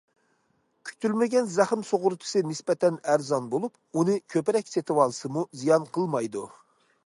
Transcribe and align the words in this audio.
كۈتۈلمىگەن 0.89 1.49
زەخىم 1.55 1.83
سۇغۇرتىسى 1.89 2.43
نىسبەتەن 2.53 2.97
ئەرزان 3.11 3.53
بولۇپ، 3.53 3.79
ئۇنى 4.01 4.17
كۆپرەك 4.35 4.75
سېتىۋالسىمۇ 4.75 5.49
زىيان 5.63 5.89
قىلمايدۇ. 5.99 6.47